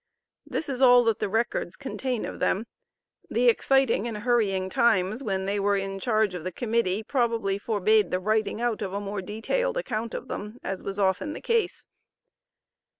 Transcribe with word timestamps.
This 0.47 0.67
is 0.67 0.81
all 0.81 1.03
that 1.03 1.19
the 1.19 1.29
records 1.29 1.75
contain 1.75 2.25
of 2.25 2.39
them. 2.39 2.65
The 3.29 3.47
exciting 3.49 4.07
and 4.07 4.17
hurrying 4.17 4.67
times 4.67 5.21
when 5.21 5.45
they 5.45 5.59
were 5.59 5.75
in 5.75 5.99
charge 5.99 6.33
of 6.33 6.43
the 6.43 6.51
Committee 6.51 7.03
probably 7.03 7.59
forbade 7.59 8.09
the 8.09 8.19
writing 8.19 8.59
out 8.59 8.81
of 8.81 8.93
a 8.93 8.99
more 8.99 9.21
detailed 9.21 9.77
account 9.77 10.15
of 10.15 10.27
them, 10.27 10.57
as 10.63 10.81
was 10.81 10.97
often 10.97 11.33
the 11.33 11.39
case. 11.41 11.87